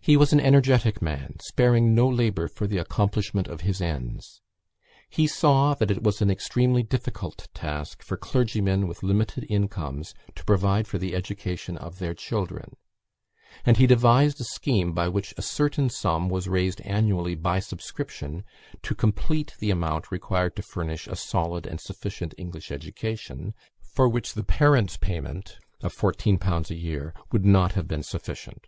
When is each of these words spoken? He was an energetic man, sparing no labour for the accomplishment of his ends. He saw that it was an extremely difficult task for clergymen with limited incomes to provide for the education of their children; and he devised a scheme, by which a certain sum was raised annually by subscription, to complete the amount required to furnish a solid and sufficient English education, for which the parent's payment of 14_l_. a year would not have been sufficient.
He 0.00 0.16
was 0.16 0.32
an 0.32 0.40
energetic 0.40 1.02
man, 1.02 1.34
sparing 1.38 1.94
no 1.94 2.08
labour 2.08 2.48
for 2.48 2.66
the 2.66 2.78
accomplishment 2.78 3.46
of 3.46 3.60
his 3.60 3.82
ends. 3.82 4.40
He 5.10 5.26
saw 5.26 5.74
that 5.74 5.90
it 5.90 6.02
was 6.02 6.22
an 6.22 6.30
extremely 6.30 6.82
difficult 6.82 7.46
task 7.52 8.02
for 8.02 8.16
clergymen 8.16 8.88
with 8.88 9.02
limited 9.02 9.44
incomes 9.50 10.14
to 10.36 10.46
provide 10.46 10.88
for 10.88 10.96
the 10.96 11.14
education 11.14 11.76
of 11.76 11.98
their 11.98 12.14
children; 12.14 12.78
and 13.66 13.76
he 13.76 13.86
devised 13.86 14.40
a 14.40 14.44
scheme, 14.44 14.94
by 14.94 15.08
which 15.08 15.34
a 15.36 15.42
certain 15.42 15.90
sum 15.90 16.30
was 16.30 16.48
raised 16.48 16.80
annually 16.80 17.34
by 17.34 17.58
subscription, 17.60 18.44
to 18.82 18.94
complete 18.94 19.56
the 19.58 19.70
amount 19.70 20.10
required 20.10 20.56
to 20.56 20.62
furnish 20.62 21.06
a 21.06 21.14
solid 21.16 21.66
and 21.66 21.82
sufficient 21.82 22.32
English 22.38 22.70
education, 22.70 23.52
for 23.92 24.08
which 24.08 24.32
the 24.32 24.42
parent's 24.42 24.96
payment 24.96 25.58
of 25.82 25.94
14_l_. 25.94 26.70
a 26.70 26.74
year 26.74 27.12
would 27.30 27.44
not 27.44 27.72
have 27.72 27.86
been 27.86 28.02
sufficient. 28.02 28.66